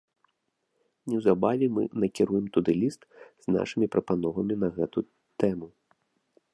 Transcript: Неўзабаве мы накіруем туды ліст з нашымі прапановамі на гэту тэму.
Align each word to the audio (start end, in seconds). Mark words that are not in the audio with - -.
Неўзабаве 1.13 1.67
мы 1.75 1.83
накіруем 2.03 2.45
туды 2.57 2.71
ліст 2.81 3.01
з 3.21 3.45
нашымі 3.57 3.87
прапановамі 3.97 4.55
на 4.65 4.69
гэту 4.81 4.99
тэму. 5.45 5.67